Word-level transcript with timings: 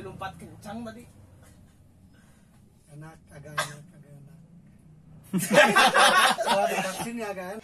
Lompat 0.00 0.32
kencang 0.40 0.88
tadi. 0.88 1.04
enak 2.96 3.12
agak 3.28 3.52
enak 3.52 3.80
agak 3.92 4.12
enak 4.16 4.36
kalau 6.48 6.64
divaksin 6.64 7.16
ya 7.20 7.30
kan 7.36 7.56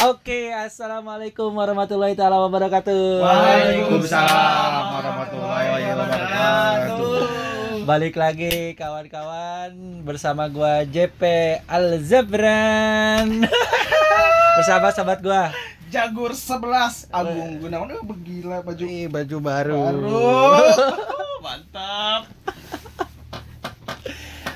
Oke, 0.00 0.48
assalamualaikum 0.48 1.52
warahmatullahi 1.52 2.16
taala 2.16 2.40
wabarakatuh. 2.48 3.20
Waalaikumsalam 3.20 4.72
warahmatullahi 4.96 5.68
wabarakatuh. 5.92 7.29
Balik 7.80 8.14
lagi 8.14 8.74
kawan-kawan 8.74 9.72
bersama 10.02 10.46
gua 10.46 10.82
JP 10.82 11.20
Al 11.64 12.00
Zabran. 12.00 13.44
bersama 14.56 14.88
sahabat 14.90 15.20
gua. 15.20 15.52
Jagur 15.90 16.30
11 16.30 17.10
Agung 17.10 17.58
Gunawan 17.58 17.90
oh, 17.92 18.06
begila 18.06 18.62
baju 18.62 18.84
Ih, 18.84 19.06
baju 19.06 19.36
baru. 19.38 19.80
baru. 19.90 20.22
Mantap. 21.44 22.30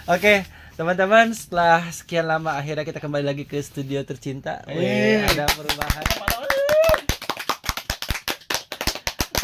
Oke, 0.06 0.46
teman-teman, 0.74 1.32
setelah 1.32 1.90
sekian 1.90 2.24
lama 2.24 2.54
akhirnya 2.54 2.84
kita 2.84 3.00
kembali 3.00 3.24
lagi 3.24 3.44
ke 3.44 3.58
studio 3.58 4.00
tercinta. 4.02 4.62
Wih, 4.68 4.78
Eh. 4.78 5.26
ada 5.26 5.50
perubahan. 5.50 6.04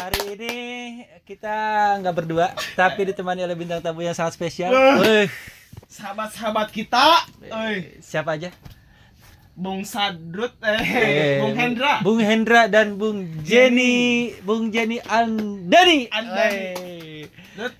Hari 0.01 0.33
ini 0.33 0.55
kita 1.29 1.53
nggak 2.01 2.15
berdua, 2.17 2.57
tapi 2.73 3.13
ditemani 3.13 3.45
oleh 3.45 3.53
bintang 3.53 3.85
tamu 3.85 4.01
yang 4.01 4.17
sangat 4.17 4.33
spesial. 4.33 4.73
Sahabat-sahabat 5.85 6.73
kita, 6.73 7.21
Oi, 7.45 8.01
siapa 8.01 8.33
aja? 8.33 8.49
Bung 9.53 9.85
Sadrut 9.85 10.57
eh, 10.65 10.81
Eh, 10.81 11.37
Bung 11.37 11.53
Hendra. 11.53 12.01
Bung 12.01 12.17
Hendra 12.17 12.65
dan 12.65 12.97
Bung 12.97 13.45
Jenny, 13.45 14.33
Bung 14.41 14.73
Jenny 14.73 14.97
Andani. 15.05 16.09
Andani. 16.09 16.57
Eh. 16.57 17.21
Dut. 17.53 17.73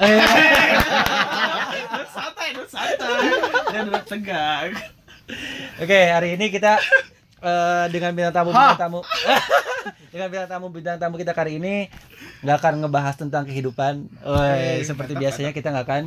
Eh. 0.00 0.08
Dut 1.92 2.08
santai, 2.16 2.48
Dut 2.56 2.68
santai. 2.72 3.28
Dan 3.76 3.92
Dut 3.92 4.04
tegang. 4.08 4.72
Oke, 5.84 6.00
hari 6.08 6.40
ini 6.40 6.48
kita 6.48 6.80
eh, 7.42 7.84
dengan 7.90 8.10
bintang 8.14 8.34
tamu 8.34 8.50
bintang 8.54 8.78
tamu 8.78 9.00
dengan 10.14 10.28
bintang 10.30 10.50
tamu 10.50 10.66
bintang 10.70 10.98
tamu 11.02 11.14
kita 11.18 11.32
kali 11.34 11.58
ini 11.58 11.90
nggak 12.42 12.56
akan 12.58 12.74
ngebahas 12.86 13.14
tentang 13.18 13.42
kehidupan. 13.46 14.06
Woi, 14.22 14.78
Eh, 14.78 14.86
seperti 14.86 15.14
mantap, 15.14 15.22
biasanya 15.26 15.50
kita 15.54 15.68
nggak 15.74 15.86
akan 15.86 16.04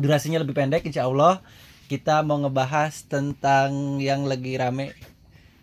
durasinya 0.00 0.40
lebih 0.40 0.56
pendek, 0.56 0.84
insya 0.88 1.04
Allah 1.04 1.44
kita 1.92 2.24
mau 2.24 2.40
ngebahas 2.40 3.04
tentang 3.04 4.00
yang 4.00 4.24
lagi 4.24 4.56
rame 4.56 4.96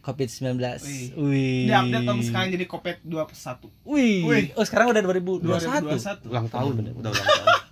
COVID-19. 0.05 0.61
Wih. 0.61 1.09
Wih. 1.17 1.65
Di 1.65 1.73
update 1.73 2.05
dong 2.05 2.21
sekarang 2.21 2.49
jadi 2.53 2.65
Kopet 2.69 2.97
2 3.01 3.29
per 3.29 3.35
1. 3.35 3.65
Wih. 3.85 4.21
Wih. 4.25 4.45
Oh, 4.53 4.65
sekarang 4.65 4.93
udah 4.93 5.01
2021. 5.01 5.41
2021. 5.41 6.29
ulang 6.29 6.47
tahun 6.49 6.73
udah 6.97 7.11
ulang 7.11 7.25
tahun 7.33 7.69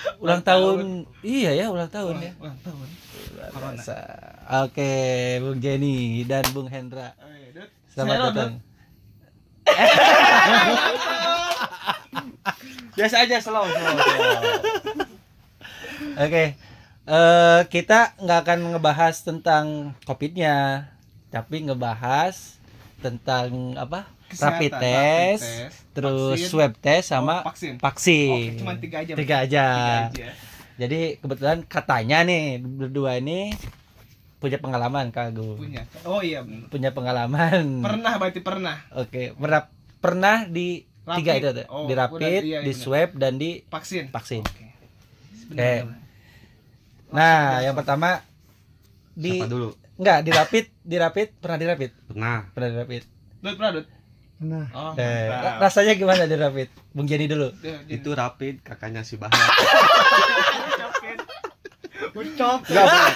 Ulang 0.22 0.42
tahun. 0.44 1.06
Iya 1.20 1.50
ya, 1.56 1.66
ulang 1.72 1.90
tahun 1.90 2.16
ya. 2.20 2.32
Ulang 2.40 2.58
tahun. 2.64 2.88
Biasa. 3.40 3.96
Oke, 4.66 4.92
Bung 5.40 5.60
Jenny 5.62 6.24
dan 6.26 6.44
Bung 6.52 6.68
Hendra. 6.68 7.14
Selamat 7.90 8.14
Saya, 8.14 8.24
datang. 8.30 8.52
biasa 12.98 13.22
aja 13.22 13.38
slow 13.38 13.64
slow, 13.64 13.94
Oke, 16.26 16.44
eh 17.06 17.60
kita 17.70 18.18
nggak 18.18 18.40
akan 18.44 18.60
ngebahas 18.76 19.14
tentang 19.24 19.94
COVID-nya, 20.04 20.90
tapi 21.30 21.64
ngebahas 21.64 22.58
tentang 23.00 23.78
apa? 23.78 24.04
Kesehatan, 24.30 24.46
rapid 24.46 24.70
rapid 24.70 24.80
test, 24.80 25.42
test, 25.42 25.76
terus 25.90 26.38
vaksin. 26.38 26.48
swab 26.48 26.72
test 26.78 27.06
sama 27.10 27.42
Oh, 27.42 27.50
vaksin. 27.50 27.74
vaksin. 27.76 28.30
Oke, 28.30 28.58
cuma 28.62 28.72
tiga 28.78 28.96
aja. 29.02 29.12
Tiga 29.12 29.36
aja. 29.42 29.66
Tiga 29.66 29.94
aja. 30.08 30.28
Jadi 30.78 31.00
kebetulan 31.18 31.58
katanya 31.66 32.18
nih 32.22 32.44
berdua 32.58 33.18
ini 33.18 33.52
punya 34.38 34.56
pengalaman 34.56 35.10
Kak 35.10 35.34
Agung. 35.34 35.58
Punya. 35.58 35.84
Oh 36.02 36.22
iya 36.22 36.40
bener. 36.40 36.70
Punya 36.70 36.90
pengalaman. 36.90 37.84
Pernah 37.84 38.12
berarti 38.16 38.40
pernah. 38.40 38.80
Oke, 38.94 39.34
pernah 39.34 39.68
pernah 40.00 40.46
di 40.46 40.88
Rapid. 41.04 41.16
tiga 41.18 41.32
itu 41.34 41.48
tuh. 41.52 41.66
Oh, 41.68 41.84
di 41.84 41.92
rapid, 41.92 42.22
udah, 42.22 42.40
iya, 42.40 42.58
di 42.62 42.72
swab 42.72 43.12
dan 43.18 43.36
di 43.36 43.60
Vaksin. 43.66 44.08
vaksin. 44.08 44.40
Oke. 44.40 44.66
Oke. 45.50 45.72
Nah, 47.10 47.60
yang 47.60 47.74
pertama 47.74 48.22
di 49.10 49.36
siapa 49.36 49.50
dulu 49.50 49.74
enggak 50.00 50.18
di 50.22 50.30
rapid, 50.30 50.64
di 50.80 50.96
rapid 50.96 51.28
pernah 51.36 51.58
di 51.58 51.66
rapid, 51.66 51.90
pernah 52.08 52.36
pernah 52.54 52.68
di 52.70 52.76
rapid. 52.78 53.02
Dut, 53.40 53.54
pernah, 53.58 53.70
Dut? 53.74 53.86
Nah 54.40 54.64
Oh, 54.70 54.92
Eh, 54.94 55.28
mantap. 55.28 55.60
rasanya 55.60 55.92
gimana 55.94 56.24
di 56.24 56.32
rapid? 56.32 56.68
Bung 56.90 57.04
Jenny 57.04 57.26
dulu. 57.26 57.52
Itu 57.86 58.12
rapid 58.12 58.60
kakaknya 58.60 59.02
si 59.02 59.14
Bahar 59.14 59.36
ucap 62.10 62.58
enggak 62.62 62.84
benar 62.86 63.10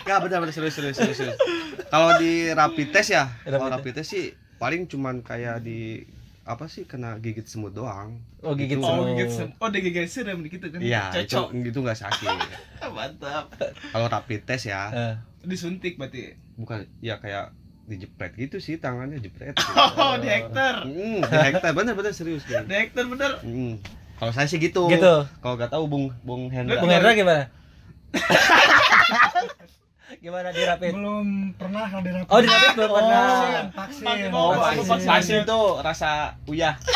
enggak 0.00 0.18
benar 0.20 0.38
benar 0.40 0.52
serius 0.52 0.74
serius 0.74 0.96
serius, 0.96 1.16
serius. 1.16 1.38
kalau 1.86 2.16
di 2.16 2.48
rapid 2.50 2.88
test 2.90 3.12
ya 3.12 3.28
kalau 3.44 3.68
Rapid 3.68 3.92
test 3.94 4.10
sih 4.10 4.26
paling 4.56 4.86
cuman 4.86 5.20
kayak 5.20 5.60
di 5.60 6.02
apa 6.42 6.64
sih 6.64 6.82
kena 6.82 7.18
gigit 7.18 7.44
semut 7.44 7.70
doang 7.70 8.18
Oh, 8.40 8.54
gigit 8.54 8.78
Itu- 8.78 8.82
Oh, 8.82 8.88
semut. 8.96 9.06
gigit 9.10 9.30
sem- 9.30 9.54
Oh, 9.58 9.68
digigit 9.68 10.08
serem 10.08 10.40
gitu 10.40 10.64
kan. 10.64 10.80
iya 10.80 11.12
itu 11.12 11.28
Cocok. 11.28 11.48
itu 11.60 11.78
nggak 11.78 11.98
sakit 11.98 12.36
Mantap. 12.96 13.44
kalau 13.92 14.06
rapid 14.08 14.40
test 14.42 14.64
ya 14.66 14.82
Eh, 14.88 15.14
Disuntik 15.44 15.94
berarti. 15.94 16.34
bukan 16.56 16.88
ya 16.98 17.20
kayak 17.20 17.52
dijepret 17.88 18.36
gitu 18.36 18.56
sih 18.58 18.76
tangannya 18.76 19.16
jepret 19.16 19.56
gitu. 19.56 19.72
Oh, 19.72 20.14
di 20.14 20.28
hektar. 20.28 20.84
Hmm, 20.84 21.18
di 21.18 21.36
hektar 21.42 21.72
bener 21.72 21.92
bener 21.92 22.12
serius 22.12 22.44
Di 22.44 22.52
Bang. 22.52 22.68
hektar 22.68 23.04
bener. 23.04 23.40
Hmm. 23.40 23.80
kalau 24.14 24.30
saya 24.30 24.44
sih 24.44 24.58
gitu 24.58 24.86
Gitu. 24.86 25.14
kalau 25.38 25.54
nggak 25.54 25.70
tahu 25.70 25.84
bung 25.86 26.04
bung 26.20 26.46
Hendra 26.48 26.78
Bung 26.78 26.90
Hendra 26.90 27.12
gimana? 27.12 27.48
gimana 30.18 30.48
di 30.50 30.60
rapid? 30.60 30.92
belum 30.92 31.26
pernah 31.54 31.84
kalau 31.86 32.02
di 32.02 32.10
rapid 32.10 32.28
Oh, 32.28 32.38
di 32.38 32.48
rapid 32.48 32.72
belum 32.74 32.90
pernah. 32.90 33.24
vaksin 33.70 34.02
vaksin 34.02 34.28
Oh, 34.32 34.50
vaksin. 34.52 34.84
vaksin. 34.84 35.08
Vaksin 35.08 35.40
tuh 35.44 35.66
rasa 35.78 36.10
uyah. 36.44 36.74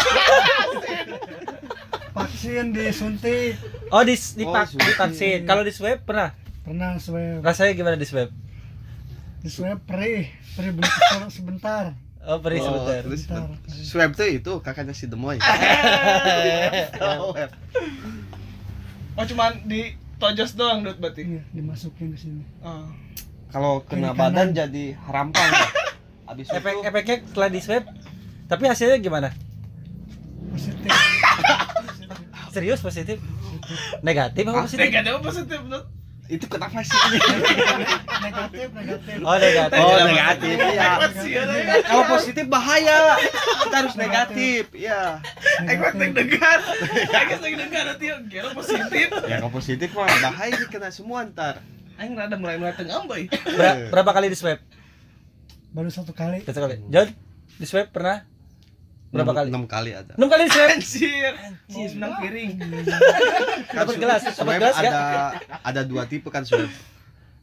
vaksin 2.12 2.72
disuntik 2.72 3.56
Oh, 3.88 4.02
di 4.02 4.16
di, 4.16 4.42
Oh, 4.42 4.56
di 4.56 4.92
vaksin. 4.92 5.38
Kalau 5.44 5.62
di 5.62 5.72
swab 5.72 6.00
pernah? 6.02 6.32
pernah 6.62 6.96
swab 6.96 7.40
Rasanya 7.40 7.72
gimana 7.72 7.94
di 7.94 8.04
swab? 8.04 8.32
Di 9.42 9.48
swab 9.48 9.82
perih 9.82 10.30
bentar 10.54 11.26
sebentar 11.28 11.84
Oh, 12.22 12.38
perih 12.38 12.62
sebentar. 12.62 13.02
terus 13.02 13.26
Bentar. 13.26 13.50
swab 13.66 14.10
tuh 14.14 14.28
itu 14.30 14.52
kakaknya 14.62 14.94
si 14.94 15.10
Demoy. 15.10 15.42
Swab. 16.94 17.50
Oh, 19.12 19.24
cuman 19.26 19.58
di 19.66 19.92
tojos 20.16 20.54
doang, 20.54 20.80
Dut, 20.80 20.96
berarti. 20.96 21.26
iya 21.28 21.42
dimasukin 21.50 22.14
ke 22.14 22.18
sini 22.20 22.46
Oh. 22.60 22.86
Kalau 23.50 23.82
kena 23.82 24.14
badan 24.14 24.48
kanan. 24.48 24.54
jadi 24.54 24.94
harampang. 25.02 25.44
ya. 25.44 25.66
Abis 26.24 26.46
Efek 26.48 26.72
itu 26.72 26.86
efeknya 26.86 27.16
setelah 27.26 27.48
di 27.50 27.60
swab 27.60 27.84
tapi 28.46 28.64
hasilnya 28.64 28.96
gimana? 28.96 29.28
positif 30.48 30.88
Serius 32.54 32.78
positif? 32.78 33.18
Negatif 34.00 34.44
apa 34.44 34.62
positif? 34.62 34.84
Negatif 34.84 35.10
apa 35.10 35.22
positif, 35.24 35.58
Dut? 35.66 35.84
Itu 36.30 36.46
kenapa 36.46 36.80
sih? 36.86 36.94
negatif 38.22 38.68
negatif 38.72 39.14
Oh, 39.26 39.36
negatif. 39.36 39.80
Oh, 39.82 39.98
negatif. 40.06 40.56
Iya. 40.56 40.90
Kasihan 41.02 41.46
ya. 41.50 41.74
Kalau 41.82 42.04
positif 42.08 42.44
bahaya. 42.46 42.98
Kita 43.66 43.76
harus 43.82 43.94
negatif. 43.98 44.62
Iya. 44.72 45.18
Yang 45.66 46.14
dengar. 46.14 46.58
Ekmat 47.10 47.40
yang 47.42 47.56
dengar 47.58 47.82
nanti 47.90 48.04
yang 48.06 48.22
kira 48.30 48.48
positif. 48.54 49.06
Ya 49.26 49.36
kalau 49.42 49.52
positif 49.52 49.88
mah 49.92 50.08
bahaya 50.22 50.52
nih 50.56 50.68
kena 50.70 50.88
semua 50.88 51.26
ntar. 51.26 51.60
Aing 52.00 52.16
rada 52.16 52.34
mulai 52.34 52.56
mulai 52.56 52.72
tengah, 52.74 53.04
boy. 53.04 53.28
Ber- 53.28 53.92
berapa 53.92 54.10
kali 54.10 54.32
di 54.32 54.38
swab? 54.38 54.58
baru 55.72 55.88
satu 55.88 56.12
kali 56.12 56.44
Satu 56.44 56.60
kali. 56.60 56.84
John, 56.92 57.08
di 57.56 57.64
swab 57.64 57.88
pernah 57.88 58.28
berapa 59.12 59.22
Enam- 59.22 59.36
kali? 59.36 59.48
Enam 59.50 59.64
kali 59.66 59.90
ada. 59.92 60.12
Enam 60.16 60.26
kali 60.26 60.42
swab. 60.46 60.68
Anjir. 60.72 61.32
Mau 61.68 61.84
senang 61.86 62.12
piring. 62.16 62.50
Dapat 63.76 63.94
gelas, 63.96 64.20
dapat 64.26 64.54
gelas 64.56 64.74
ada 64.74 65.00
ada 65.60 65.80
dua 65.82 66.02
tipe 66.04 66.26
kan 66.26 66.42
swab. 66.42 66.66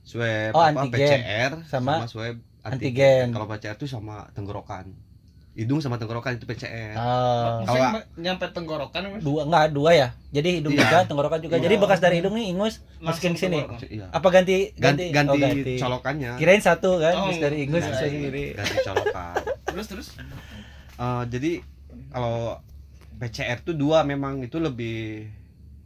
Swab 0.01 0.51
Oh, 0.51 0.59
apa 0.59 0.81
antigen. 0.81 1.21
PCR 1.21 1.51
Sama 1.63 2.03
swab 2.03 2.35
antigen. 2.61 3.29
Kalau 3.29 3.45
PCR 3.45 3.75
itu 3.75 3.85
sama 3.85 4.25
tenggorokan. 4.31 4.89
Hidung 5.51 5.77
sama 5.77 5.99
tenggorokan 5.99 6.33
itu 6.33 6.47
PCR. 6.47 6.95
Oh. 6.95 7.61
Maksudnya 7.61 7.89
Kalau- 7.91 8.05
nyampe 8.15 8.45
tenggorokan 8.49 9.01
Mas? 9.11 9.21
Dua 9.21 9.41
enggak 9.43 9.69
dua 9.69 9.91
ya. 9.91 10.07
Jadi 10.31 10.49
hidung 10.57 10.71
Iya. 10.71 10.81
juga, 10.83 10.97
tenggorokan 11.03 11.39
juga. 11.39 11.55
Iya. 11.55 11.63
Jadi 11.65 11.75
bekas 11.77 11.99
dari 11.99 12.15
hidung 12.17 12.33
nih 12.33 12.45
ingus 12.49 12.79
masukin 12.97 13.33
ke 13.33 13.39
sini. 13.39 13.59
Iya. 13.83 14.07
Apa 14.09 14.27
ganti 14.29 14.71
Ganti 14.73 15.11
ganti, 15.11 15.29
Oh, 15.29 15.37
ganti. 15.37 15.73
colokannya. 15.75 16.31
Kirain 16.37 16.63
satu 16.63 16.97
kan, 16.97 17.13
Oh, 17.19 17.29
dari 17.29 17.67
ingus 17.67 17.83
bisa 17.83 18.01
sendiri. 18.01 18.55
Ganti 18.55 18.75
colokan. 18.81 19.35
Terus 19.67 19.85
terus. 19.85 20.07
Eh, 20.99 21.23
jadi 21.27 21.51
kalau 22.11 22.59
PCR 23.15 23.59
tuh 23.59 23.73
dua 23.73 24.03
memang 24.03 24.39
itu 24.41 24.59
lebih 24.59 25.27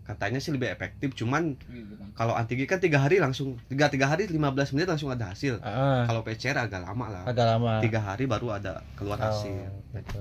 katanya 0.04 0.36
sih 0.36 0.52
lebih 0.52 0.68
efektif 0.68 1.16
cuman 1.16 1.56
kalau 2.12 2.36
antigen 2.36 2.68
kan 2.68 2.76
tiga 2.76 3.00
hari 3.00 3.24
langsung 3.24 3.56
tiga 3.66 3.88
tiga 3.88 4.04
hari 4.06 4.28
15 4.28 4.36
menit 4.76 4.84
langsung 4.86 5.08
ada 5.08 5.32
hasil 5.32 5.64
Ah, 5.64 6.04
kalau 6.04 6.22
PCR 6.22 6.60
agak 6.60 6.84
lama 6.84 7.08
lah 7.08 7.24
agak 7.24 7.48
lama. 7.48 7.80
tiga 7.80 8.04
hari 8.04 8.28
baru 8.28 8.52
ada 8.52 8.84
keluar 8.94 9.16
Oh, 9.18 9.32
hasil. 9.32 9.64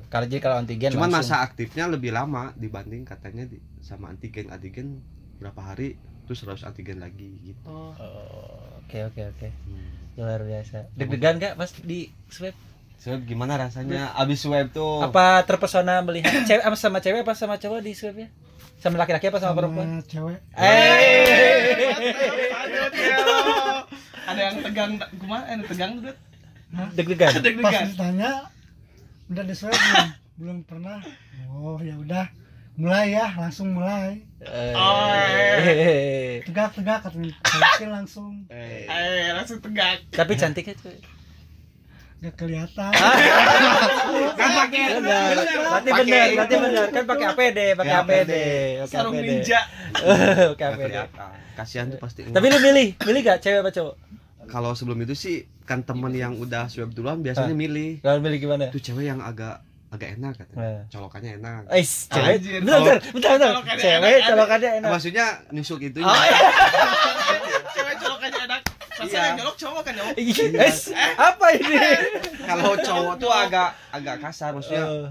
Kalau 0.06 0.24
jadi 0.24 0.38
kalau 0.38 0.56
antigen 0.56 0.94
cuman 0.94 1.10
langsung. 1.10 1.26
masa 1.26 1.42
aktifnya 1.42 1.90
lebih 1.90 2.14
lama 2.14 2.54
dibanding 2.54 3.02
katanya 3.02 3.42
di, 3.42 3.58
sama 3.80 4.06
antigen 4.08 4.54
antigen 4.54 5.02
berapa 5.36 5.58
hari 5.58 5.98
terus 6.24 6.46
harus 6.46 6.62
antigen 6.62 7.02
lagi 7.02 7.34
gitu 7.42 7.66
Oh, 7.66 7.90
Oke 8.78 9.02
oke 9.02 9.22
oke. 9.26 9.48
Hmm. 9.66 9.90
Luar 10.14 10.40
biasa. 10.42 10.94
Deg-degan 10.94 11.40
nggak 11.40 11.54
pas 11.56 11.70
di 11.74 12.06
swab? 12.28 12.54
Swab 13.02 13.26
gimana 13.26 13.58
rasanya 13.58 14.14
abis 14.14 14.40
swab 14.40 14.70
tuh 14.70 15.02
Apa 15.02 15.42
terpesona 15.42 16.00
melihat 16.00 16.30
cewek 16.46 16.62
apa 16.62 16.76
sama 16.76 16.98
cewek 16.98 17.20
apa 17.20 17.34
sama 17.34 17.58
cowok 17.58 17.82
di 17.82 17.92
swab 17.92 18.14
ya? 18.14 18.28
Sama 18.78 18.96
laki-laki 18.96 19.26
apa 19.26 19.38
sama 19.38 19.54
perempuan? 19.56 19.88
sama 19.88 20.02
cewek 20.06 20.38
Eh, 20.54 21.66
Ada 24.22 24.40
yang 24.40 24.56
tegang, 24.62 24.90
gimana? 25.12 25.44
Eh, 25.44 25.54
tegang 25.66 25.90
tuh. 25.98 26.14
deg-degan. 26.94 27.30
pas 27.60 27.84
ditanya 27.84 28.30
udah 29.28 29.44
di 29.44 29.52
swab 29.52 29.74
belum 29.74 30.08
belum 30.34 30.58
pernah 30.62 30.98
oh 31.52 31.78
ya 31.78 31.94
udah 31.94 32.26
mulai 32.74 33.12
ya 33.12 33.28
langsung 33.34 33.72
mulai 33.72 34.24
Eh. 34.40 36.40
tegak 36.42 36.72
tegak 36.72 36.98
katanya 37.02 37.92
langsung 37.92 38.46
Eh, 38.48 38.86
Eh, 38.86 39.30
langsung 39.32 39.58
tegak. 39.58 40.00
Tapi 40.08 40.32
cantik 40.32 40.64
ya 40.64 40.74
cuy. 42.22 42.24
gak 42.24 42.34
kelihatan 42.36 42.92
Kan 44.38 44.50
pakai 44.56 44.82
Benar. 44.94 45.30
Berarti 45.34 45.90
Pakai 45.90 46.04
benar, 46.04 46.26
berarti 46.32 46.54
benar. 46.56 46.84
Kan 46.88 47.04
pakai 47.04 47.26
APD, 47.28 47.58
pakai 47.74 47.90
Ya, 47.90 48.00
APD. 48.00 48.32
Pakai 48.78 48.86
sarung 48.88 49.14
APD. 49.14 49.26
ninja. 49.32 49.60
Pakai 49.92 50.54
nggak 50.54 50.70
APD. 50.70 50.82
kelihatan 50.88 51.30
kasihan 51.52 51.86
tuh 51.86 51.98
pasti 51.98 52.20
Tapi 52.24 52.46
lu 52.46 52.58
milih, 52.60 52.88
milih 52.98 53.20
gak 53.22 53.38
cewek 53.40 53.60
apa 53.60 53.70
cowok? 53.70 53.96
kalau 54.44 54.72
sebelum 54.72 54.98
itu 55.00 55.14
sih 55.14 55.36
kan 55.62 55.80
temen 55.80 56.10
yang 56.10 56.34
udah 56.34 56.66
swab 56.66 56.90
duluan 56.90 57.18
biasanya 57.18 57.50
Ah. 57.50 57.58
milih 57.58 58.00
Kalau 58.00 58.18
milih 58.18 58.38
gimana? 58.38 58.64
itu 58.68 58.80
cewek 58.80 59.04
yang 59.04 59.18
agak 59.18 59.60
agak 59.88 60.14
enak 60.14 60.32
katanya 60.34 60.64
Eh. 60.64 60.80
colokannya 60.88 61.30
enak 61.36 61.60
Ais, 61.68 62.08
cewek. 62.08 62.40
Bentar, 62.58 62.80
bentar, 63.06 63.32
bentar, 63.36 63.50
Cewek 63.76 64.18
colokannya 64.24 64.70
enak. 64.78 64.90
maksudnya 64.90 65.26
nusuk 65.50 65.80
itu 65.80 66.00
Masa 69.02 69.10
Iya. 69.10 69.22
yang 69.24 69.36
nyolok 69.36 69.56
cowok 69.56 69.80
kan 69.82 69.92
nyolok. 69.92 70.14
Ih, 70.14 70.30
Ais, 70.56 70.78
apa 71.18 71.46
ini? 71.52 71.76
kalau 72.48 72.70
cowok 72.76 73.14
tuh 73.18 73.30
agak 73.30 73.68
agak 73.90 74.16
kasar 74.20 74.50
maksudnya 74.52 74.84
Eh, 74.84 75.10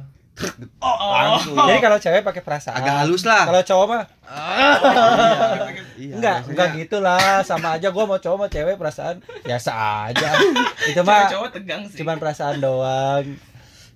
Oh, 0.81 1.11
langsung 1.13 1.53
Jadi 1.53 1.79
kalau 1.79 1.97
cewek 1.97 2.23
pakai 2.23 2.41
perasaan. 2.41 2.73
agak 2.73 2.95
halus 2.97 3.23
lah 3.23 3.45
Kalau 3.45 3.61
cowok 3.61 3.85
mah 3.85 4.03
Iya, 5.93 6.13
enggak, 6.13 6.37
biasanya 6.39 6.49
enggak 6.49 6.67
gitu 6.79 6.97
lah. 6.97 7.43
Sama 7.43 7.67
aja 7.71 7.87
gua 7.87 8.03
mau 8.05 8.17
cowok 8.17 8.37
mau 8.37 8.49
cewek 8.49 8.75
perasaan 8.75 9.15
biasa 9.43 9.71
aja. 10.07 10.27
Itu 10.83 11.01
mah 11.03 11.29
cowok 11.29 11.49
tegang 11.51 11.83
sih. 11.85 12.01
cuman 12.01 12.17
perasaan 12.17 12.57
doang. 12.57 13.25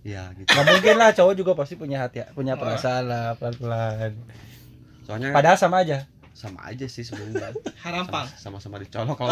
iya 0.02 0.30
gitu 0.36 0.46
Nggak 0.46 0.66
mungkin 0.70 0.96
lah 0.96 1.10
cowok 1.12 1.34
juga 1.34 1.52
pasti 1.56 1.74
punya 1.74 1.98
hati, 2.00 2.22
punya 2.32 2.54
perasaan 2.54 3.04
lah 3.06 3.34
pelan-pelan. 3.36 4.14
soalnya 5.02 5.30
Padahal 5.32 5.58
sama 5.58 5.82
aja. 5.82 6.06
Sama 6.36 6.68
aja 6.68 6.84
sih 6.86 7.00
sebenarnya 7.02 7.56
harampang. 7.88 8.28
sama-sama 8.36 8.76
dicolok 8.76 9.16
kalau 9.16 9.32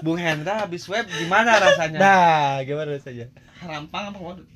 Bung 0.00 0.16
Hendra 0.16 0.64
habis 0.64 0.88
web 0.88 1.04
gimana 1.06 1.60
rasanya 1.60 1.98
Nah, 2.00 2.64
gimana 2.64 2.96
saja? 2.96 3.28
Harampang 3.60 4.08
apa 4.10 4.18
waduh? 4.18 4.48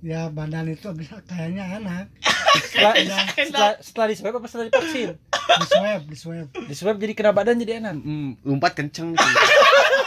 ya 0.00 0.28
badan 0.28 0.68
itu 0.68 0.88
bisa 0.92 1.20
kayaknya 1.24 1.78
enak 1.78 2.08
Setelah, 2.54 2.94
setelah, 3.34 3.72
setelah 3.82 4.06
di 4.06 4.14
swab 4.14 4.34
apa 4.36 4.46
setelah 4.46 4.66
divaksin? 4.68 5.18
di 5.18 5.66
swab 5.66 6.00
di 6.06 6.16
swab 6.16 6.46
Di 6.54 6.74
swab 6.74 6.96
jadi 6.96 7.12
kena 7.12 7.34
badan 7.34 7.58
jadi 7.58 7.82
enak. 7.82 7.94
Hmm, 7.98 8.38
lompat 8.40 8.72
kenceng 8.72 9.10
gitu. 9.12 9.28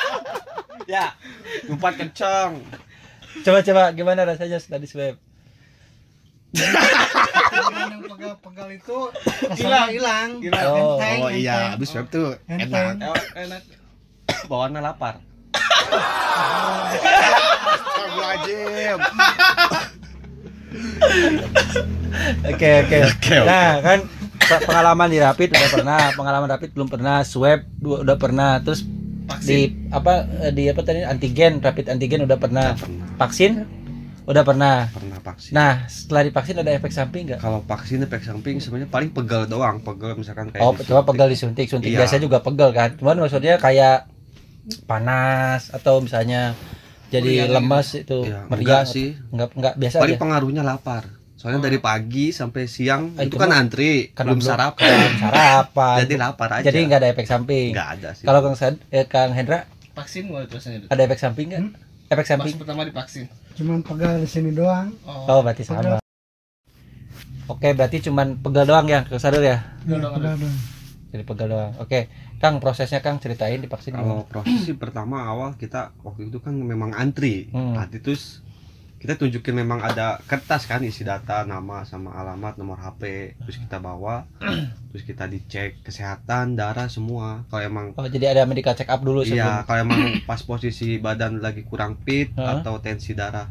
ya 0.95 1.12
lompat 1.68 2.00
kenceng 2.00 2.63
Coba-coba 3.44 3.92
gimana 3.92 4.24
rasanya 4.24 4.57
setelah 4.57 4.80
di 4.80 4.88
swab? 4.88 5.15
Yang 7.88 8.01
pegal-pegal 8.07 8.68
itu 8.74 8.98
rasanya 9.44 9.88
hilang 9.88 10.30
Oh, 10.66 10.98
Enteng, 10.98 11.19
oh 11.19 11.30
iya. 11.30 11.74
Habis 11.74 11.89
web 11.94 12.07
tuh 12.07 12.36
Enteng. 12.45 12.98
enak. 12.98 13.16
Eh, 13.34 13.45
enak. 13.45 13.62
bawaannya 14.45 14.81
lapar. 14.81 15.16
Astagfirullahaladzim. 17.68 18.98
Oke 22.45 22.69
oke. 22.81 22.98
Oke, 23.07 23.36
Nah 23.42 23.80
kan 23.80 24.00
pe- 24.38 24.63
pengalaman 24.63 25.07
di 25.07 25.18
rapid 25.18 25.50
udah 25.50 25.69
pernah, 25.72 26.01
pengalaman 26.13 26.48
rapid 26.50 26.69
belum 26.72 26.88
pernah, 26.88 27.24
swab 27.24 27.63
dua- 27.74 28.04
udah 28.04 28.18
pernah, 28.18 28.60
terus 28.60 28.84
Vaksin. 29.28 29.48
di 29.48 29.60
apa 29.89 30.13
di 30.50 30.63
apa 30.68 30.81
tadi 30.81 31.04
antigen, 31.04 31.60
rapid 31.60 31.86
antigen 31.89 32.24
udah 32.24 32.38
pernah. 32.38 32.75
Vaksin 33.18 33.63
udah 34.27 34.44
pernah. 34.44 34.91
pernah 34.91 35.18
vaksin 35.18 35.51
Nah 35.51 35.88
setelah 35.88 36.21
divaksin 36.21 36.56
ada 36.57 36.68
efek 36.69 36.91
samping 36.91 37.24
nggak? 37.25 37.39
kalau 37.39 37.63
vaksin 37.63 38.00
efek 38.01 38.21
samping 38.21 38.59
sebenarnya 38.59 38.88
paling 38.88 39.09
pegal 39.09 39.44
doang 39.45 39.79
pegal 39.79 40.13
misalkan 40.13 40.51
kayak 40.51 40.62
Oh 40.62 40.71
disuntik. 40.71 40.88
coba 40.89 41.01
pegal 41.06 41.27
disuntik, 41.27 41.65
suntik 41.65 41.89
Iya. 41.89 42.00
biasa 42.01 42.15
juga 42.18 42.38
pegal 42.39 42.69
kan. 42.71 42.89
Cuman 42.94 43.18
maksudnya 43.18 43.56
kayak 43.57 44.12
panas 44.83 45.71
atau 45.71 46.00
misalnya 46.00 46.51
jadi 47.07 47.47
Meriang 47.47 47.63
lemas 47.63 47.88
itu 47.95 48.19
ya, 48.21 48.44
meriang 48.45 48.59
enggak 48.59 48.83
sih 48.85 49.15
enggak 49.31 49.50
enggak 49.53 49.74
biasa 49.77 49.95
paling 49.97 50.12
aja. 50.12 50.21
pengaruhnya 50.21 50.59
lapar 50.62 51.03
soalnya 51.33 51.63
dari 51.63 51.79
pagi 51.79 52.25
sampai 52.29 52.68
siang 52.68 53.15
Ah, 53.15 53.24
itu 53.24 53.31
itu 53.31 53.38
kan 53.38 53.53
antri 53.53 54.12
Karena 54.12 54.33
belum 54.33 54.41
sarapan 54.41 54.91
belum 54.91 55.15
sarapan. 55.21 55.97
jadi 56.03 56.15
lapar 56.18 56.50
aja 56.51 56.65
Jadi 56.65 56.79
nggak 56.83 57.00
ada 57.00 57.09
efek 57.09 57.25
samping. 57.25 57.69
nggak 57.71 57.89
ada 57.94 58.09
sih 58.12 58.25
Kalau 58.25 58.39
Kang 58.41 58.57
Sad, 58.57 58.75
eh, 58.89 59.06
Kang 59.06 59.31
Hendra 59.31 59.63
Vaksin 59.94 60.27
mau 60.27 60.41
rasanya 60.41 60.77
itu. 60.79 60.88
ada 60.89 61.01
efek 61.01 61.18
samping 61.18 61.45
nggak? 61.47 61.62
Hmm? 61.63 61.71
Efek 62.07 62.19
Pas 62.19 62.29
samping? 62.29 62.53
pertama 62.56 62.81
divaksin. 62.83 63.25
Cuman 63.57 63.81
pegal 63.81 64.21
di 64.21 64.30
sini 64.30 64.54
doang 64.54 64.94
Oh, 65.04 65.42
berarti 65.42 65.65
sama. 65.65 65.98
Oke, 67.48 67.71
berarti 67.71 68.04
cuman 68.04 68.38
pegal 68.38 68.65
doang 68.65 68.86
ya, 68.86 69.07
Sadar 69.15 69.39
ya? 69.39 69.63
ya, 69.83 69.98
Doang, 69.98 70.13
pegal 70.13 70.36
doang 70.36 70.57
Jadi 71.07 71.24
pegal 71.24 71.48
doang. 71.48 71.71
Oke, 71.80 72.00
Kang 72.38 72.59
prosesnya 72.59 73.00
Kang 73.00 73.18
ceritain 73.18 73.57
divaksin 73.57 73.95
Kalau 73.95 74.21
gimana? 74.21 74.27
proses 74.27 74.59
sih 74.62 74.75
pertama 74.75 75.24
awal 75.24 75.56
kita 75.56 75.95
waktu 76.04 76.27
itu 76.27 76.38
kan 76.38 76.51
memang 76.54 76.92
antri. 76.92 77.48
Hmm. 77.50 77.74
Antri 77.74 77.98
terus 77.98 78.44
kita 78.97 79.13
tunjukin 79.13 79.53
memang 79.55 79.77
ada 79.79 80.17
kertas 80.23 80.65
kan 80.65 80.81
isi 80.81 81.01
data 81.01 81.45
nama 81.45 81.81
sama 81.83 82.11
alamat 82.11 82.57
nomor 82.57 82.75
HP 82.75 83.01
terus 83.38 83.57
kita 83.57 83.77
bawa 83.77 84.25
terus 84.89 85.03
kita 85.03 85.25
dicek 85.25 85.81
kesehatan 85.81 86.53
darah 86.53 86.88
semua 86.88 87.45
kalau 87.45 87.61
emang 87.63 87.85
Oh, 87.94 88.05
jadi 88.05 88.33
ada 88.33 88.44
medical 88.44 88.73
check 88.73 88.88
up 88.88 88.99
dulu 88.99 89.21
iya 89.21 89.61
sebelum. 89.61 89.65
kalau 89.65 89.79
emang 89.83 89.99
pas 90.25 90.41
posisi 90.41 90.98
badan 90.98 91.38
lagi 91.38 91.62
kurang 91.62 92.01
fit 92.01 92.33
Hah? 92.33 92.57
atau 92.57 92.77
tensi 92.77 93.13
darah 93.13 93.45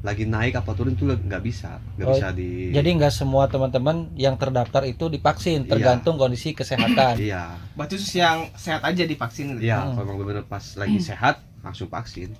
lagi 0.00 0.24
naik 0.24 0.54
apa 0.54 0.72
turun 0.72 0.94
itu 0.94 1.04
nggak 1.04 1.42
bisa 1.42 1.76
nggak 1.94 2.06
Oh, 2.06 2.14
bisa 2.14 2.28
di 2.30 2.70
Jadi 2.70 2.88
nggak 2.94 3.10
semua 3.10 3.44
teman-teman 3.46 4.14
yang 4.14 4.34
terdaftar 4.34 4.86
itu 4.86 5.10
divaksin, 5.10 5.62
Iya. 5.62 5.68
tergantung 5.68 6.14
kondisi 6.14 6.54
kesehatan. 6.54 7.18
iya 7.18 7.58
Berarti 7.74 7.98
khusus 7.98 8.14
yang 8.14 8.46
sehat 8.54 8.80
aja 8.82 9.02
divaksin. 9.02 9.52
gitu. 9.52 9.66
iya 9.66 9.82
Hmm. 9.82 9.98
kalau 9.98 10.04
emang 10.06 10.16
benar 10.24 10.44
pas 10.44 10.62
lagi 10.74 10.96
sehat 10.98 11.42
langsung 11.60 11.88
vaksin 11.88 12.32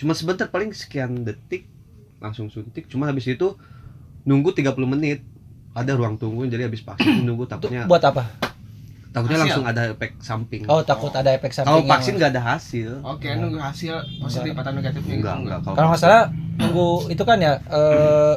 cuma 0.00 0.12
sebentar 0.12 0.48
paling 0.48 0.72
sekian 0.72 1.20
detik 1.20 1.68
langsung 2.18 2.48
suntik 2.48 2.88
cuma 2.88 3.04
habis 3.04 3.24
itu 3.24 3.52
nunggu 4.22 4.50
30 4.50 4.72
menit 4.86 5.20
ada 5.70 5.92
ruang 5.92 6.16
tunggu 6.16 6.44
jadi 6.44 6.66
habis 6.66 6.80
vaksin 6.80 7.22
nunggu 7.22 7.44
takutnya 7.46 7.84
buat 7.84 8.00
apa? 8.02 8.24
takutnya 9.10 9.36
Hasil. 9.36 9.44
langsung 9.44 9.64
ada 9.66 9.82
efek 9.88 10.10
samping 10.18 10.62
Oh, 10.66 10.80
takut 10.80 11.10
ada 11.10 11.30
efek 11.30 11.50
samping. 11.50 11.68
kalau 11.68 11.82
vaksin 11.84 12.14
nggak 12.14 12.30
ada 12.30 12.42
hasil 12.48 12.90
Oke, 13.02 13.28
nunggu 13.32 13.58
hasil 13.58 13.94
positif 14.18 14.54
atau 14.54 14.70
negatifnya. 14.70 15.14
enggak 15.14 15.34
gitu. 15.34 15.44
enggak 15.44 15.58
Kalau 15.68 15.88
nggak 15.90 16.00
salah 16.00 16.24
nunggu 16.56 16.88
itu 17.08 17.22
kan 17.22 17.38
ya 17.38 17.52
eh, 17.60 18.34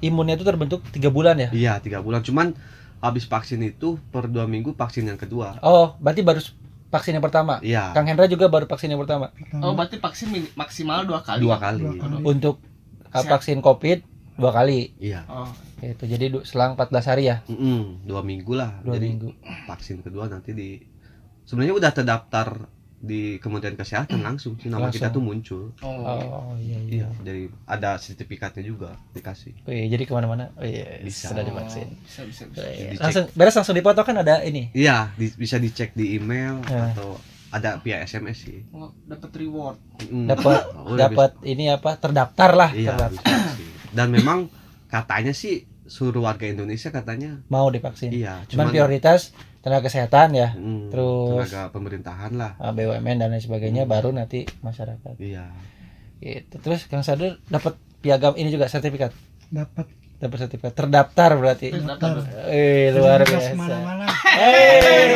imunnya 0.00 0.34
itu 0.34 0.46
terbentuk 0.46 0.80
tiga 0.88 1.10
bulan 1.10 1.36
ya. 1.36 1.48
iya 1.50 1.72
tiga 1.76 1.98
bulan 1.98 2.22
cuman 2.22 2.54
habis 2.98 3.24
vaksin 3.24 3.58
itu 3.60 3.98
per 4.08 4.26
dua 4.26 4.44
minggu 4.44 4.72
vaksin 4.72 5.04
yang 5.04 5.18
kedua 5.18 5.58
Oh, 5.60 5.94
berarti 5.98 6.22
baru 6.22 6.40
vaksin 6.88 7.12
yang 7.12 7.20
pertama. 7.20 7.60
iya 7.60 7.92
Kang 7.92 8.04
Hendra 8.04 8.24
juga 8.24 8.46
baru 8.46 8.64
vaksin 8.64 8.88
yang 8.88 8.98
pertama 8.98 9.28
Oh, 9.54 9.72
berarti 9.72 9.96
vaksin 9.96 10.28
maksimal 10.54 11.04
dua 11.04 11.20
kali. 11.20 11.40
dua 11.40 11.56
kali 11.56 11.82
Dua 11.82 11.94
kali. 11.98 12.22
untuk 12.22 12.64
Sehat. 13.10 13.28
vaksin 13.30 13.60
COVID 13.60 13.98
dua 14.34 14.50
kali. 14.50 14.94
iya 14.96 15.26
Oh, 15.26 15.50
Itu 15.78 16.04
jadi 16.04 16.26
selang 16.42 16.74
14 16.74 17.06
hari 17.06 17.26
ya, 17.26 17.42
Mm-mm, 17.44 18.02
dua 18.02 18.20
minggu 18.20 18.50
lah 18.52 18.80
dua 18.80 18.94
jadi 18.94 19.06
minggu. 19.10 19.30
vaksin 19.64 20.00
kedua 20.00 20.26
nanti 20.26 20.50
di 20.50 20.80
sebenarnya 21.42 21.74
udah 21.74 21.90
terdaftar 21.92 22.48
di 23.00 23.22
Kementerian 23.38 23.74
Kesehatan 23.74 24.20
langsung 24.20 24.54
sih 24.54 24.66
nama 24.66 24.88
kita 24.88 25.08
tuh 25.08 25.22
Langsung. 25.22 25.24
muncul 25.24 25.62
oh. 25.78 26.02
Oh 26.02 26.54
iya 26.56 26.74
iya. 26.80 26.98
iya 26.98 27.08
jadi 27.20 27.42
ada 27.64 27.94
sertifikatnya 27.94 28.60
juga 28.60 28.98
dikasih 29.12 29.54
Wih, 29.64 29.86
jadi 29.86 30.02
ke 30.02 30.10
mana-mana? 30.10 30.50
Oh, 30.52 30.62
iya, 30.62 30.98
Bisa. 30.98 31.30
sudah 31.30 31.40
divaksin. 31.40 31.94
Bisa, 32.00 32.20
bisa, 32.22 32.42
bisa. 32.44 32.58
Wih, 32.60 32.90
Dicek. 32.90 33.00
langsung 33.00 33.24
beres 33.32 33.54
langsung 33.54 33.76
dipoto 33.76 34.02
kan 34.02 34.16
ada 34.16 34.42
ini. 34.42 34.70
iya 34.72 35.14
di- 35.14 35.30
bisa 35.32 35.56
dicek 35.56 35.92
di 35.92 36.14
email 36.14 36.58
Ya. 36.64 36.90
atau 36.90 37.22
ada 37.48 37.78
via 37.78 38.02
SMS 38.02 38.42
sih 38.42 38.66
Oh, 38.70 38.90
dapat 39.04 39.30
reward. 39.36 39.78
Mm. 40.04 40.26
Dapat 40.26 40.60
Oh, 40.76 40.92
dapat 40.92 41.30
ini 41.44 41.70
apa? 41.70 41.94
Terdaftar 41.94 42.50
lah. 42.52 42.70
bisa- 42.70 42.82
iya 42.82 42.90
terdaftar. 42.92 43.22
dan 43.90 44.06
memang 44.10 44.38
katanya 44.86 45.30
sih 45.30 45.54
seluruh 45.84 46.20
warga 46.22 46.44
Indonesia 46.44 46.90
katanya 46.90 47.40
mau 47.46 47.64
divaksin. 47.68 48.10
iya 48.10 48.42
Cuman 48.44 48.68
prioritas 48.68 49.32
tenaga 49.68 49.84
kesehatan 49.84 50.28
ya, 50.32 50.48
hmm, 50.50 50.88
terus- 50.88 51.44
tenaga 51.44 51.68
pemerintahan 51.68 52.32
lah 52.32 52.56
eh, 52.56 52.72
BUMN 52.72 53.16
dan 53.16 53.28
lain 53.28 53.38
sebagainya 53.38 53.84
Hmm. 53.84 53.92
baru 53.92 54.08
nanti 54.10 54.48
masyarakat. 54.58 55.14
iya 55.18 55.52
Gitu. 56.18 56.56
Terus 56.58 56.82
Kang 56.84 57.00
Sadur 57.00 57.36
dapat 57.46 57.76
piagam 57.98 58.32
ini 58.34 58.48
juga 58.48 58.66
sertifikat. 58.66 59.12
dapat 59.48 59.86
Dapat 60.18 60.36
sertifikat 60.40 60.74
terdaftar 60.74 61.30
berarti. 61.32 61.70
daftar 61.70 62.26
Eh, 62.48 62.90
luar 62.90 63.22
biasa. 63.22 63.38
ke 63.44 63.54
mana-mana 63.54 64.06
Eh. 64.34 65.14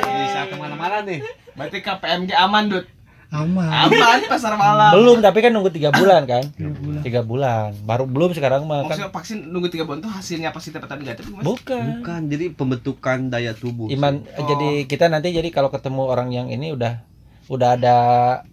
bisa 0.00 0.40
ke 0.44 0.54
mana-mana 0.54 1.02
nih 1.02 1.20
Berarti 1.50 1.78
KPMG 1.78 2.30
aman, 2.32 2.64
Dut. 2.66 2.86
Aman 3.32 3.70
Aman 3.86 4.26
pasar 4.26 4.54
malam. 4.54 4.90
Belum, 4.92 5.18
tapi 5.18 5.38
kan 5.38 5.50
nunggu 5.50 5.70
tiga 5.70 5.90
bulan 5.90 6.22
kan? 6.24 6.42
Tiga 6.50 6.70
bulan. 6.72 7.00
Tiga 7.00 7.20
bulan. 7.22 7.68
Baru 7.80 8.04
belum 8.04 8.30
sekarang 8.30 8.64
mah 8.64 8.82
kan. 8.82 8.90
Maksudnya 8.90 9.10
vaksin 9.10 9.38
nunggu 9.46 9.68
3 9.68 9.82
bulan 9.82 9.98
tuh 10.00 10.10
hasilnya 10.10 10.50
pasti 10.50 10.70
dapat 10.70 10.90
negatif 10.96 11.30
Mas? 11.30 11.42
Bukan. 11.42 11.84
bukan 11.96 12.20
jadi 12.26 12.44
pembentukan 12.50 13.18
daya 13.28 13.52
tubuh 13.52 13.86
Iman 13.86 14.26
Oh. 14.32 14.44
jadi 14.44 14.68
kita 14.84 15.06
nanti 15.06 15.30
jadi 15.30 15.46
kalau 15.48 15.68
ketemu 15.68 16.02
orang 16.04 16.28
yang 16.30 16.46
ini 16.48 16.70
udah 16.70 17.06
udah 17.46 17.68
ada 17.72 17.96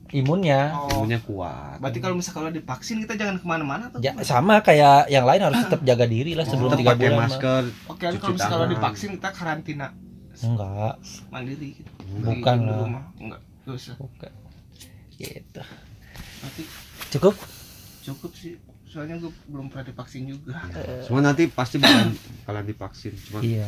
imunnya. 0.09 0.73
Oh. 0.75 0.89
tubuhnya 0.91 1.19
kuat 1.21 1.77
Berarti 1.77 1.97
kalau 1.97 2.15
misalnya 2.15 2.35
kalau 2.35 2.49
divaksin 2.51 2.97
kita 2.99 3.13
jangan 3.15 3.35
ke 3.35 3.45
mana-mana 3.45 3.83
atau 3.87 3.97
Ja- 3.99 4.13
gimana? 4.13 4.23
sama 4.23 4.55
kayak 4.59 5.05
yang 5.07 5.21
lain 5.23 5.41
harus 5.43 5.57
tetap 5.59 5.81
jaga 5.83 6.05
diri 6.05 6.31
lah 6.31 6.43
sebelum 6.43 6.69
Tetap 6.71 6.79
tiga 6.79 6.91
pakai 6.91 7.01
bulan. 7.03 7.13
mah. 7.15 7.25
masker 7.27 7.63
Oke, 7.87 8.05
kalau 8.11 8.31
misalnya 8.31 8.53
kalau 8.55 8.67
divaksin 8.67 9.09
kita 9.11 9.29
karantina 9.31 9.87
Enggak, 10.37 10.93
mandiri 11.27 11.69
gitu. 11.75 11.89
Bukan 12.19 12.57
lah. 12.63 12.77
Enggak, 13.17 13.41
enggak 13.59 13.73
usah. 13.75 13.95
bukan. 13.97 14.31
Gitu. 15.17 15.61
Berarti 16.37 16.63
Cukup? 17.09 17.35
cukup 18.01 18.31
sih. 18.33 18.55
Soalnya 18.87 19.17
gue 19.17 19.27
belum 19.45 19.67
pernah 19.67 19.85
divaksin 19.85 20.23
juga. 20.25 20.55
semua 21.01 21.19
nanti 21.21 21.45
pasti 21.45 21.75
bakalan 21.75 22.15
bakalan 22.41 22.63
divaksin 22.63 23.13
cuma 23.19 23.39
Iya. 23.41 23.67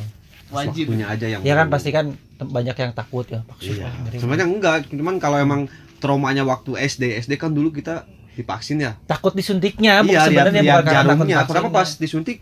Wajib. 0.50 0.88
waktunya 0.88 1.06
aja 1.06 1.26
yang 1.28 1.42
Ya 1.42 1.54
kan 1.54 1.68
pasti 1.68 1.90
kan 1.90 2.06
banyak 2.36 2.74
yang 2.74 2.92
takut 2.92 3.26
ya 3.26 3.44
vaksin. 3.44 3.78
iya 3.78 3.90
sebenarnya 4.12 4.48
enggak 4.48 4.76
cuman 4.90 5.16
kalau 5.18 5.38
emang 5.38 5.62
traumanya 5.98 6.42
waktu 6.42 6.74
SD 6.80 7.20
SD 7.20 7.36
kan 7.36 7.52
dulu 7.52 7.70
kita 7.70 8.08
divaksin 8.34 8.80
ya 8.80 8.98
takut 9.04 9.30
disuntiknya, 9.32 10.00
bukan 10.00 10.10
iya 10.10 10.22
sebenarnya 10.24 10.62
lihat 10.64 10.78
bukan 10.80 10.90
jarumnya 10.90 11.14
vaksinnya. 11.36 11.46
kenapa 11.46 11.70
pas 11.70 11.90
disuntik 11.94 12.38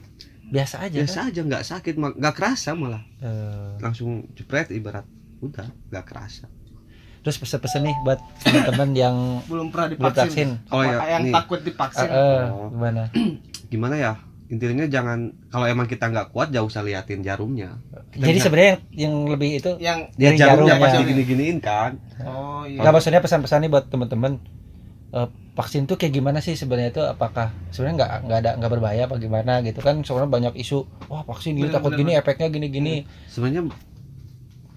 biasa 0.48 0.76
aja 0.80 0.96
biasa 0.96 1.18
kan? 1.18 1.28
aja 1.28 1.40
nggak 1.44 1.64
sakit 1.66 1.94
nggak 1.98 2.34
kerasa 2.34 2.70
malah 2.72 3.04
Eh, 3.20 3.72
langsung 3.78 4.08
jepret 4.32 4.70
ibarat 4.70 5.04
udah 5.40 5.68
nggak 5.90 6.06
kerasa 6.06 6.46
terus 7.28 7.38
pesan-pesan 7.38 7.84
nih 7.84 7.96
buat 8.02 8.20
teman-teman 8.40 8.90
yang 8.96 9.16
Belum 9.46 9.68
pernah 9.68 9.92
belum 9.92 10.00
vaksin. 10.08 10.48
divaksin. 10.56 10.72
Oh, 10.72 10.80
Apa 10.80 10.88
ya, 11.04 11.12
yang 11.12 11.24
nih. 11.28 11.34
takut 11.36 11.60
divaksin. 11.60 12.08
eh, 12.08 12.44
Oh. 12.48 12.72
gimana? 12.72 13.04
gimana 13.68 13.96
ya 13.98 14.14
intinya 14.48 14.88
jangan 14.88 15.20
kalau 15.52 15.68
emang 15.68 15.84
kita 15.84 16.08
nggak 16.08 16.32
kuat 16.32 16.48
jauh 16.50 16.66
usah 16.66 16.80
liatin 16.80 17.20
jarumnya 17.20 17.84
Kita 18.08 18.24
Jadi 18.24 18.40
sebenarnya 18.40 18.72
yang, 18.72 18.80
yang 18.96 19.14
lebih 19.28 19.50
itu 19.54 19.72
Yang 19.76 20.00
Jaring 20.16 20.40
jarumnya 20.40 20.56
jarumnya. 20.72 20.76
pasti 20.80 20.98
digini-giniin 21.04 21.58
kan 21.60 21.92
oh 22.24 22.64
iya. 22.64 22.80
nggak 22.80 22.94
maksudnya 22.96 23.20
pesan-pesan 23.20 23.60
nih 23.60 23.70
buat 23.70 23.86
teman-teman 23.86 24.40
eh, 25.12 25.28
vaksin 25.52 25.84
tuh 25.84 26.00
kayak 26.00 26.14
gimana 26.14 26.40
sih 26.40 26.54
sebenarnya 26.54 26.90
itu 26.90 27.04
apakah 27.04 27.52
sebenarnya 27.70 27.96
nggak 27.98 28.12
nggak 28.24 28.40
ada 28.40 28.52
nggak 28.56 28.72
berbahaya 28.72 29.04
apa 29.04 29.16
gimana 29.18 29.60
gitu 29.60 29.80
kan 29.82 30.00
soalnya 30.00 30.32
banyak 30.32 30.54
isu 30.56 30.80
wah 31.06 31.28
vaksin 31.28 31.52
gini 31.52 31.68
takut 31.68 31.92
bener, 31.92 32.00
gini 32.00 32.12
efeknya 32.16 32.48
gini 32.48 32.68
gini 32.70 32.94
sebenarnya 33.28 33.68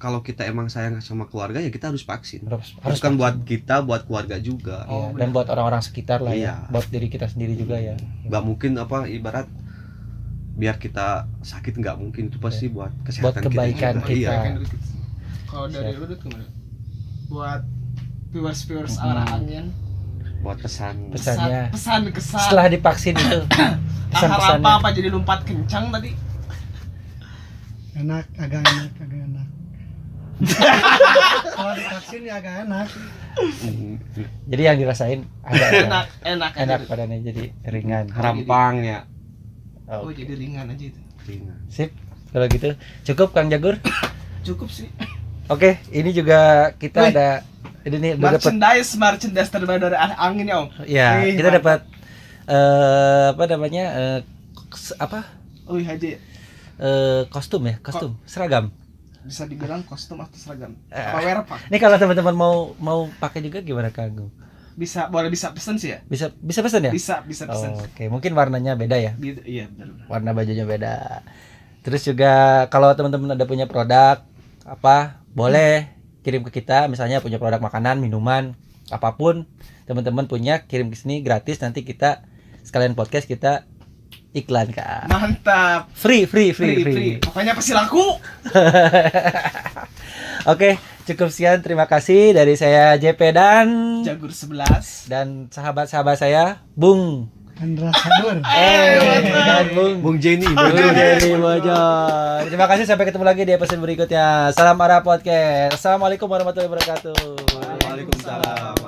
kalau 0.00 0.20
kita 0.20 0.42
emang 0.42 0.66
sayang 0.66 0.96
sama 0.98 1.24
keluarga 1.24 1.60
ya 1.60 1.68
kita 1.68 1.86
harus 1.86 2.00
vaksin 2.02 2.40
harus 2.42 2.72
harus 2.72 2.82
harus 2.82 2.98
kan 2.98 3.12
vaksin. 3.12 3.20
buat 3.20 3.34
kita 3.44 3.76
buat 3.80 4.02
keluarga 4.02 4.36
juga 4.38 4.82
Iya, 4.82 4.96
Oh, 4.96 5.12
dan 5.12 5.28
buat 5.28 5.46
orang-orang 5.46 5.78
sekitar 5.80 6.18
lah 6.18 6.32
Iya. 6.32 6.64
ya 6.64 6.72
buat 6.72 6.88
diri 6.88 7.06
kita 7.06 7.26
sendiri 7.26 7.52
juga 7.54 7.76
ya 7.76 7.94
nggak 8.24 8.42
mungkin 8.42 8.74
apa 8.74 9.04
ibarat 9.06 9.44
biar 10.52 10.76
kita 10.76 11.28
sakit 11.40 11.72
nggak 11.74 11.96
mungkin 11.96 12.28
itu 12.28 12.36
pasti 12.36 12.66
buat 12.66 12.90
kesehatan 13.02 13.44
kebaikan 13.44 13.94
kita, 13.98 14.08
kita. 14.08 14.16
Iya. 14.18 14.30
Kan 14.34 14.52
gitu. 14.58 14.76
Kalau 15.46 15.66
dari 15.66 15.92
lu 15.92 16.06
gimana? 16.10 16.46
Buat 17.26 17.62
viewers-viewers 18.30 18.94
Hmm. 18.96 19.04
arah 19.06 19.26
angin. 19.32 19.66
buat 20.40 20.56
pesan 20.56 21.12
Pesan. 21.12 21.36
Pesannya. 21.36 21.62
Pesan 21.68 22.00
kesan. 22.10 22.40
setelah 22.40 22.66
divaksin 22.66 23.12
itu 23.12 23.38
pesan-pesannya 24.10 24.64
apa 24.64 24.70
apa 24.74 24.88
jadi 24.90 25.08
lompat 25.08 25.44
kencang 25.44 25.90
tadi? 25.90 26.16
enak 27.92 28.24
agak 28.34 28.60
enak 28.62 28.90
agak 28.96 29.20
enak 29.22 29.46
kalau 31.54 31.72
divaksin 31.72 32.22
ya 32.22 32.34
agak 32.36 32.64
enak 32.64 32.86
jadi 34.46 34.62
yang 34.64 34.76
dirasain 34.76 35.20
agak 35.42 35.68
Enak, 35.82 36.06
enak, 36.22 36.50
enak 36.54 36.78
aja. 36.78 36.86
badannya 36.86 37.18
jadi 37.22 37.44
ringan 37.64 38.04
rampang 38.10 38.76
ya 38.80 39.00
Oh, 39.90 40.06
jadi 40.08 40.32
ringan 40.32 40.70
aja 40.70 40.84
itu. 40.86 41.00
Ringan. 41.24 41.56
sip 41.66 41.90
kalau 42.28 42.46
gitu 42.46 42.78
cukup 43.04 43.28
Kang 43.32 43.48
Jagur 43.48 43.74
Cukup 44.46 44.70
sih. 44.70 44.86
oke 45.46 45.82
ini 45.90 46.10
juga 46.10 46.70
kita 46.72 47.00
Wih. 47.02 47.10
ada 47.10 47.28
ini 47.82 47.96
nih 47.98 48.10
udah 48.14 48.30
dapat 48.30 48.38
Merchandise, 48.46 48.90
merchandise 48.94 49.50
terbaru 49.50 49.82
dari 49.82 49.96
angin 49.98 50.46
ya, 50.46 50.56
Om. 50.56 50.68
ya 50.86 51.08
Wih, 51.18 51.34
kita 51.34 51.50
dapat 51.52 51.80
eh 52.46 53.26
apa 53.30 53.44
namanya 53.46 53.84
eh, 53.92 54.18
s- 54.70 54.94
apa 54.94 55.26
Wih, 55.66 55.82
Haji. 55.82 56.10
eh, 56.78 57.22
kostum 57.26 57.62
ya 57.64 57.74
kostum 57.80 58.14
seragam 58.24 58.70
Bisa 59.20 59.44
dibilang 59.44 59.84
kostum 59.84 60.18
atau 60.18 60.34
seragam. 60.34 60.72
Eh. 60.88 60.96
Apa 60.96 61.18
wear 61.20 61.38
apa? 61.40 61.56
ini 61.68 61.76
kalau 61.76 61.96
teman-teman 61.96 62.32
mau 62.32 62.54
mau 62.76 62.98
pakai 63.18 63.40
juga 63.40 63.60
gimana 63.60 63.88
Agung? 63.90 64.32
Bisa, 64.70 65.12
boleh 65.12 65.28
bisa 65.28 65.52
pesen 65.52 65.76
sih 65.76 65.92
ya? 65.92 66.00
bisa 66.08 66.32
bisa 66.40 66.64
pesan 66.64 66.88
ya 66.88 66.92
Bisa, 66.94 67.20
bisa 67.20 67.44
Oh, 67.44 67.52
pesen. 67.52 67.76
oke 67.76 68.04
mungkin 68.08 68.32
warnanya 68.32 68.78
beda 68.78 68.96
ya 68.96 69.12
Gitu, 69.18 69.42
iya, 69.44 69.68
benar. 69.68 70.08
warna 70.08 70.30
bajunya 70.32 70.64
beda. 70.64 71.20
Terus 71.80 72.00
juga 72.00 72.64
kalau 72.68 72.88
teman-teman 72.96 73.36
ada 73.36 73.44
punya 73.44 73.68
produk 73.68 74.24
apa 74.64 75.20
boleh 75.36 75.90
kirim 76.20 76.40
ke 76.44 76.62
kita 76.62 76.88
misalnya 76.88 77.20
punya 77.20 77.36
produk 77.36 77.60
makanan, 77.60 78.00
minuman, 78.00 78.56
apa 78.88 79.16
pun 79.16 79.44
teman-teman 79.84 80.24
punya 80.24 80.64
kirim 80.64 80.88
ke 80.88 80.96
sini 80.96 81.20
gratis 81.20 81.60
nanti 81.60 81.84
kita 81.84 82.24
sekalian 82.60 82.92
podcast 82.94 83.24
kita 83.24 83.68
iklan 84.32 84.70
kak. 84.70 85.06
Mantap. 85.06 85.90
Free 85.92 86.22
free 86.24 86.50
free 86.50 86.74
Free, 86.74 86.82
free. 86.82 86.94
free. 86.94 87.12
Pokoknya 87.18 87.52
pasti 87.52 87.72
laku. 87.72 88.02
Oke, 90.46 90.76
cukup 91.04 91.28
sekian 91.28 91.60
terima 91.60 91.84
kasih 91.84 92.32
dari 92.32 92.54
saya 92.54 92.96
JP 92.96 93.20
dan 93.30 93.66
Jagur 94.00 94.32
11. 94.32 95.06
dan 95.06 95.26
sahabat-sahabat 95.48 96.16
saya 96.16 96.64
Bung. 96.72 97.28
Andra 97.60 97.92
Sadur 97.92 98.40
Eh, 98.56 99.20
dan 99.20 99.68
Bung 99.76 100.00
Bung 100.00 100.16
Jenny 100.16 100.48
Bung 100.48 100.72
Jerry 100.72 101.36
Bojor. 101.36 102.48
Terima 102.48 102.64
kasih 102.64 102.88
sampai 102.88 103.04
ketemu 103.04 103.20
lagi 103.22 103.44
di 103.44 103.52
episode 103.52 103.76
berikutnya. 103.78 104.48
Salam 104.56 104.80
arah 104.80 105.04
podcast. 105.04 105.76
Assalamualaikum 105.76 106.24
warahmatullahi 106.24 106.72
wabarakatuh. 106.72 107.20
Waalaikumsalam 107.84 108.79